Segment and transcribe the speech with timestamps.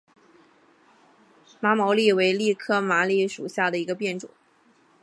[1.59, 4.31] 毛麻楝为楝科麻楝属下的一个变种。